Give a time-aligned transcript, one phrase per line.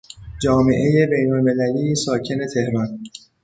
[0.41, 2.99] جامعهی بینالمللی ساکن تهران